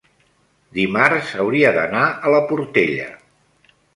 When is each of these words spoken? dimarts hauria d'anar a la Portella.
dimarts 0.77 1.33
hauria 1.43 1.75
d'anar 1.77 2.07
a 2.29 2.33
la 2.37 2.41
Portella. 2.53 3.07